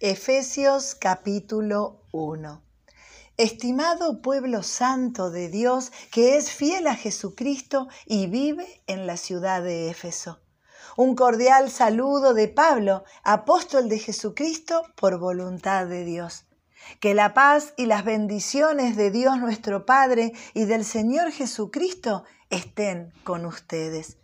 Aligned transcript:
Efesios 0.00 0.94
capítulo 0.94 2.02
1 2.12 2.62
Estimado 3.38 4.20
pueblo 4.20 4.62
santo 4.62 5.30
de 5.30 5.48
Dios 5.48 5.90
que 6.12 6.36
es 6.36 6.50
fiel 6.50 6.86
a 6.86 6.94
Jesucristo 6.94 7.88
y 8.04 8.26
vive 8.26 8.82
en 8.86 9.06
la 9.06 9.16
ciudad 9.16 9.62
de 9.62 9.88
Éfeso. 9.88 10.38
Un 10.98 11.14
cordial 11.14 11.70
saludo 11.70 12.34
de 12.34 12.46
Pablo, 12.46 13.04
apóstol 13.24 13.88
de 13.88 13.98
Jesucristo 13.98 14.82
por 14.96 15.18
voluntad 15.18 15.86
de 15.86 16.04
Dios. 16.04 16.44
Que 17.00 17.14
la 17.14 17.32
paz 17.32 17.72
y 17.78 17.86
las 17.86 18.04
bendiciones 18.04 18.96
de 18.96 19.10
Dios 19.10 19.38
nuestro 19.38 19.86
Padre 19.86 20.34
y 20.52 20.66
del 20.66 20.84
Señor 20.84 21.32
Jesucristo 21.32 22.24
estén 22.50 23.14
con 23.24 23.46
ustedes. 23.46 24.18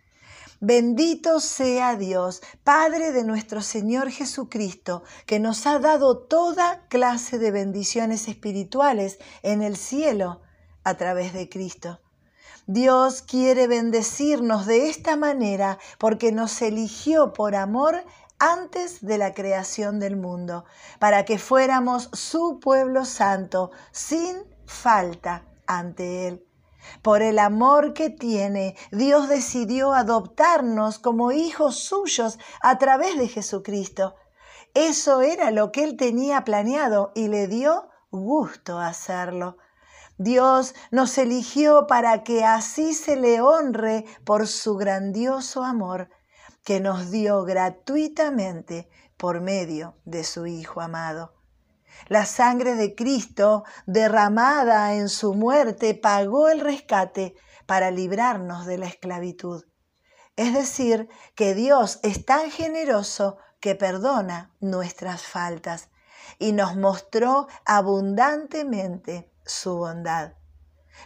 Bendito 0.65 1.41
sea 1.41 1.97
Dios, 1.97 2.41
Padre 2.63 3.11
de 3.11 3.25
nuestro 3.25 3.61
Señor 3.61 4.09
Jesucristo, 4.09 5.03
que 5.25 5.37
nos 5.37 5.67
ha 5.67 5.77
dado 5.77 6.19
toda 6.19 6.87
clase 6.87 7.37
de 7.37 7.51
bendiciones 7.51 8.29
espirituales 8.29 9.19
en 9.41 9.61
el 9.61 9.75
cielo 9.75 10.39
a 10.85 10.95
través 10.95 11.33
de 11.33 11.49
Cristo. 11.49 11.99
Dios 12.65 13.23
quiere 13.23 13.67
bendecirnos 13.67 14.65
de 14.65 14.89
esta 14.89 15.17
manera 15.17 15.79
porque 15.97 16.31
nos 16.31 16.61
eligió 16.61 17.33
por 17.33 17.55
amor 17.55 18.01
antes 18.39 19.05
de 19.05 19.17
la 19.17 19.33
creación 19.33 19.99
del 19.99 20.15
mundo, 20.15 20.63
para 20.97 21.25
que 21.25 21.39
fuéramos 21.39 22.09
su 22.13 22.61
pueblo 22.61 23.03
santo, 23.03 23.71
sin 23.91 24.37
falta 24.65 25.43
ante 25.67 26.29
Él. 26.29 26.47
Por 27.01 27.21
el 27.21 27.39
amor 27.39 27.93
que 27.93 28.09
tiene, 28.09 28.75
Dios 28.91 29.29
decidió 29.29 29.93
adoptarnos 29.93 30.99
como 30.99 31.31
hijos 31.31 31.79
suyos 31.79 32.39
a 32.61 32.77
través 32.77 33.17
de 33.17 33.27
Jesucristo. 33.27 34.15
Eso 34.73 35.21
era 35.21 35.51
lo 35.51 35.71
que 35.71 35.83
Él 35.83 35.97
tenía 35.97 36.43
planeado 36.43 37.11
y 37.15 37.27
le 37.27 37.47
dio 37.47 37.89
gusto 38.11 38.79
hacerlo. 38.79 39.57
Dios 40.17 40.75
nos 40.91 41.17
eligió 41.17 41.87
para 41.87 42.23
que 42.23 42.43
así 42.43 42.93
se 42.93 43.15
le 43.15 43.41
honre 43.41 44.05
por 44.23 44.47
su 44.47 44.75
grandioso 44.77 45.63
amor 45.63 46.09
que 46.63 46.79
nos 46.79 47.11
dio 47.11 47.43
gratuitamente 47.43 48.89
por 49.17 49.41
medio 49.41 49.95
de 50.05 50.23
su 50.23 50.45
Hijo 50.45 50.81
amado. 50.81 51.33
La 52.07 52.25
sangre 52.25 52.75
de 52.75 52.95
Cristo 52.95 53.63
derramada 53.85 54.93
en 54.95 55.09
su 55.09 55.33
muerte 55.33 55.95
pagó 55.95 56.49
el 56.49 56.59
rescate 56.59 57.35
para 57.65 57.91
librarnos 57.91 58.65
de 58.65 58.77
la 58.77 58.87
esclavitud. 58.87 59.65
Es 60.35 60.53
decir, 60.53 61.09
que 61.35 61.53
Dios 61.53 61.99
es 62.03 62.25
tan 62.25 62.51
generoso 62.51 63.37
que 63.59 63.75
perdona 63.75 64.51
nuestras 64.59 65.21
faltas 65.21 65.89
y 66.39 66.51
nos 66.51 66.75
mostró 66.75 67.47
abundantemente 67.65 69.31
su 69.45 69.77
bondad. 69.77 70.33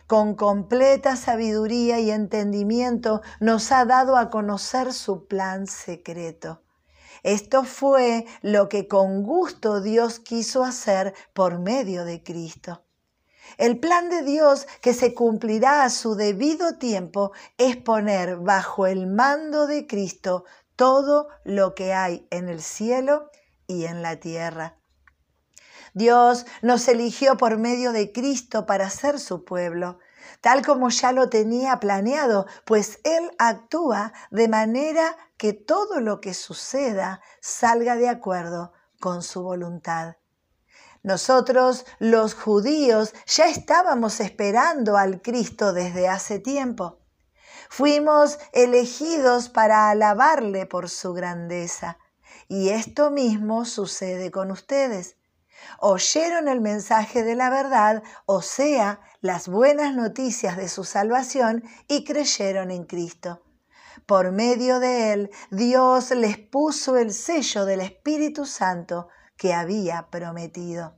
Con 0.07 0.35
completa 0.35 1.15
sabiduría 1.15 1.99
y 1.99 2.11
entendimiento 2.11 3.21
nos 3.39 3.71
ha 3.71 3.85
dado 3.85 4.17
a 4.17 4.29
conocer 4.29 4.93
su 4.93 5.27
plan 5.27 5.67
secreto 5.67 6.61
esto 7.23 7.63
fue 7.63 8.25
lo 8.41 8.69
que 8.69 8.87
con 8.87 9.23
gusto 9.23 9.81
Dios 9.81 10.19
quiso 10.19 10.63
hacer 10.63 11.13
por 11.33 11.59
medio 11.59 12.05
de 12.05 12.23
Cristo. 12.23 12.83
El 13.57 13.79
plan 13.79 14.09
de 14.09 14.23
Dios 14.23 14.67
que 14.81 14.93
se 14.93 15.13
cumplirá 15.13 15.83
a 15.83 15.89
su 15.89 16.15
debido 16.15 16.77
tiempo 16.77 17.31
es 17.57 17.77
poner 17.77 18.37
bajo 18.37 18.85
el 18.87 19.07
mando 19.07 19.67
de 19.67 19.87
Cristo 19.87 20.45
todo 20.75 21.27
lo 21.43 21.73
que 21.73 21.93
hay 21.93 22.27
en 22.29 22.49
el 22.49 22.61
cielo 22.61 23.31
y 23.65 23.85
en 23.85 24.01
la 24.01 24.17
tierra. 24.17 24.77
Dios 25.93 26.45
nos 26.61 26.87
eligió 26.87 27.37
por 27.37 27.57
medio 27.57 27.91
de 27.91 28.11
Cristo 28.11 28.65
para 28.65 28.89
ser 28.89 29.19
su 29.19 29.43
pueblo 29.43 29.97
tal 30.41 30.65
como 30.65 30.89
ya 30.89 31.11
lo 31.11 31.29
tenía 31.29 31.79
planeado, 31.79 32.45
pues 32.65 32.99
Él 33.03 33.31
actúa 33.37 34.13
de 34.31 34.47
manera 34.47 35.15
que 35.37 35.53
todo 35.53 35.99
lo 35.99 36.21
que 36.21 36.33
suceda 36.33 37.21
salga 37.41 37.95
de 37.95 38.09
acuerdo 38.09 38.73
con 38.99 39.23
su 39.23 39.43
voluntad. 39.43 40.15
Nosotros, 41.03 41.85
los 41.99 42.33
judíos, 42.33 43.13
ya 43.27 43.47
estábamos 43.47 44.19
esperando 44.19 44.97
al 44.97 45.21
Cristo 45.21 45.71
desde 45.71 46.09
hace 46.09 46.39
tiempo. 46.39 46.99
Fuimos 47.69 48.39
elegidos 48.53 49.49
para 49.49 49.89
alabarle 49.89 50.65
por 50.65 50.89
su 50.89 51.13
grandeza. 51.13 51.97
Y 52.47 52.69
esto 52.69 53.11
mismo 53.11 53.65
sucede 53.65 54.31
con 54.31 54.51
ustedes 54.51 55.17
oyeron 55.79 56.47
el 56.47 56.61
mensaje 56.61 57.23
de 57.23 57.35
la 57.35 57.49
verdad, 57.49 58.03
o 58.25 58.41
sea, 58.41 58.99
las 59.21 59.47
buenas 59.47 59.95
noticias 59.95 60.57
de 60.57 60.69
su 60.69 60.83
salvación, 60.83 61.63
y 61.87 62.03
creyeron 62.03 62.71
en 62.71 62.85
Cristo. 62.85 63.43
Por 64.05 64.31
medio 64.31 64.79
de 64.79 65.13
él, 65.13 65.31
Dios 65.51 66.11
les 66.11 66.37
puso 66.37 66.97
el 66.97 67.13
sello 67.13 67.65
del 67.65 67.81
Espíritu 67.81 68.45
Santo 68.45 69.09
que 69.35 69.53
había 69.53 70.07
prometido. 70.09 70.97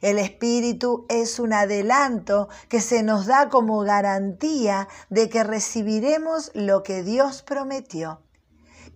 El 0.00 0.18
Espíritu 0.18 1.06
es 1.08 1.38
un 1.38 1.52
adelanto 1.52 2.48
que 2.68 2.80
se 2.80 3.04
nos 3.04 3.26
da 3.26 3.48
como 3.48 3.80
garantía 3.80 4.88
de 5.10 5.28
que 5.28 5.44
recibiremos 5.44 6.50
lo 6.54 6.82
que 6.82 7.04
Dios 7.04 7.42
prometió. 7.42 8.20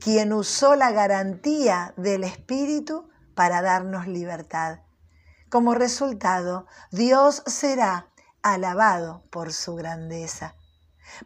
Quien 0.01 0.33
usó 0.33 0.75
la 0.75 0.91
garantía 0.91 1.95
del 1.97 2.25
Espíritu 2.25 3.09
para 3.37 3.63
darnos 3.63 4.09
libertad. 4.09 4.81
Como 5.51 5.75
resultado, 5.75 6.67
Dios 6.91 7.43
será 7.47 8.09
alabado 8.43 9.23
por 9.31 9.53
su 9.53 9.77
grandeza. 9.77 10.57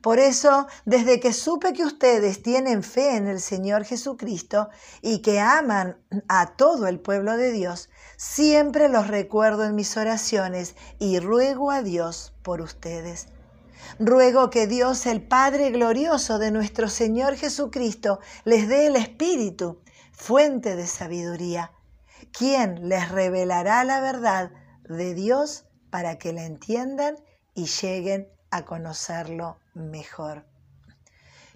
Por 0.02 0.18
eso, 0.18 0.66
desde 0.84 1.20
que 1.20 1.32
supe 1.32 1.72
que 1.72 1.84
ustedes 1.84 2.42
tienen 2.42 2.82
fe 2.82 3.16
en 3.16 3.28
el 3.28 3.40
Señor 3.40 3.84
Jesucristo 3.84 4.68
y 5.00 5.22
que 5.22 5.40
aman 5.40 5.96
a 6.28 6.54
todo 6.56 6.88
el 6.88 6.98
pueblo 6.98 7.36
de 7.36 7.52
Dios, 7.52 7.88
siempre 8.16 8.88
los 8.88 9.06
recuerdo 9.06 9.64
en 9.64 9.74
mis 9.74 9.96
oraciones 9.96 10.74
y 10.98 11.20
ruego 11.20 11.70
a 11.70 11.82
Dios 11.82 12.34
por 12.42 12.60
ustedes. 12.60 13.28
Ruego 13.98 14.50
que 14.50 14.66
Dios, 14.66 15.06
el 15.06 15.22
Padre 15.22 15.70
glorioso 15.70 16.38
de 16.38 16.50
nuestro 16.50 16.88
Señor 16.88 17.36
Jesucristo, 17.36 18.18
les 18.44 18.68
dé 18.68 18.88
el 18.88 18.96
Espíritu, 18.96 19.80
fuente 20.12 20.76
de 20.76 20.86
sabiduría 20.86 21.72
¿Quién 22.32 22.88
les 22.88 23.08
revelará 23.08 23.84
la 23.84 24.00
verdad 24.00 24.50
de 24.84 25.14
Dios 25.14 25.66
para 25.90 26.18
que 26.18 26.32
la 26.32 26.44
entiendan 26.44 27.16
y 27.54 27.66
lleguen 27.66 28.28
a 28.50 28.64
conocerlo 28.64 29.58
mejor. 29.74 30.46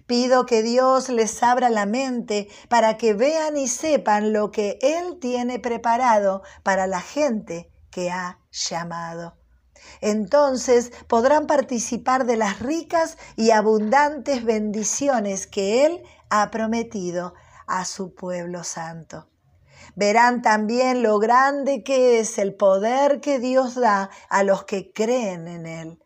Pido 0.05 0.45
que 0.45 0.61
Dios 0.61 1.09
les 1.09 1.41
abra 1.41 1.69
la 1.69 1.85
mente 1.85 2.47
para 2.69 2.97
que 2.97 3.13
vean 3.13 3.57
y 3.57 3.67
sepan 3.67 4.33
lo 4.33 4.51
que 4.51 4.77
Él 4.81 5.17
tiene 5.19 5.59
preparado 5.59 6.43
para 6.63 6.85
la 6.85 7.01
gente 7.01 7.71
que 7.89 8.11
ha 8.11 8.39
llamado. 8.51 9.37
Entonces 10.01 10.91
podrán 11.07 11.47
participar 11.47 12.25
de 12.25 12.37
las 12.37 12.59
ricas 12.59 13.17
y 13.35 13.51
abundantes 13.51 14.43
bendiciones 14.43 15.47
que 15.47 15.85
Él 15.85 16.03
ha 16.29 16.51
prometido 16.51 17.33
a 17.67 17.83
su 17.85 18.13
pueblo 18.13 18.63
santo. 18.63 19.27
Verán 19.95 20.41
también 20.41 21.03
lo 21.03 21.19
grande 21.19 21.83
que 21.83 22.19
es 22.19 22.37
el 22.37 22.53
poder 22.53 23.21
que 23.21 23.39
Dios 23.39 23.75
da 23.75 24.09
a 24.29 24.43
los 24.43 24.65
que 24.65 24.91
creen 24.91 25.47
en 25.47 25.65
Él. 25.65 26.03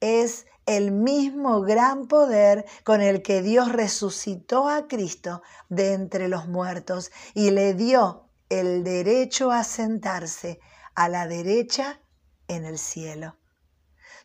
Es 0.00 0.46
el 0.66 0.92
mismo 0.92 1.62
gran 1.62 2.06
poder 2.06 2.66
con 2.84 3.00
el 3.00 3.22
que 3.22 3.42
Dios 3.42 3.72
resucitó 3.72 4.68
a 4.68 4.86
Cristo 4.86 5.42
de 5.68 5.94
entre 5.94 6.28
los 6.28 6.46
muertos 6.46 7.10
y 7.34 7.50
le 7.50 7.74
dio 7.74 8.28
el 8.48 8.84
derecho 8.84 9.50
a 9.50 9.64
sentarse 9.64 10.60
a 10.94 11.08
la 11.08 11.26
derecha 11.26 12.00
en 12.48 12.64
el 12.64 12.78
cielo. 12.78 13.36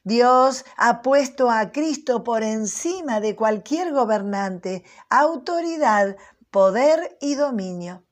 Dios 0.03 0.65
ha 0.75 1.01
puesto 1.01 1.49
a 1.49 1.71
Cristo 1.71 2.23
por 2.25 2.43
encima 2.43 3.21
de 3.21 3.35
cualquier 3.37 3.93
gobernante, 3.93 4.83
autoridad, 5.09 6.17
poder 6.51 7.17
y 7.21 7.35
dominio 7.35 8.03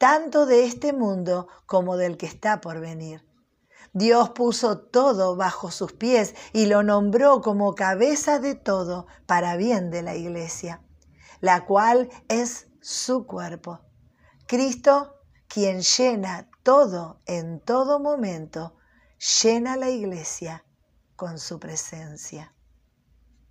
tanto 0.00 0.46
de 0.46 0.64
este 0.64 0.94
mundo 0.94 1.46
como 1.66 1.98
del 1.98 2.16
que 2.16 2.24
está 2.24 2.62
por 2.62 2.80
venir. 2.80 3.22
Dios 3.92 4.30
puso 4.30 4.78
todo 4.78 5.36
bajo 5.36 5.70
sus 5.70 5.92
pies 5.92 6.34
y 6.54 6.64
lo 6.64 6.82
nombró 6.82 7.42
como 7.42 7.74
cabeza 7.74 8.38
de 8.38 8.54
todo 8.54 9.06
para 9.26 9.56
bien 9.56 9.90
de 9.90 10.00
la 10.00 10.14
iglesia, 10.14 10.80
la 11.40 11.66
cual 11.66 12.08
es 12.28 12.68
su 12.80 13.26
cuerpo. 13.26 13.80
Cristo, 14.46 15.20
quien 15.48 15.82
llena 15.82 16.48
todo 16.62 17.20
en 17.26 17.60
todo 17.60 18.00
momento, 18.00 18.76
llena 19.42 19.76
la 19.76 19.90
iglesia 19.90 20.64
con 21.14 21.38
su 21.38 21.60
presencia. 21.60 22.54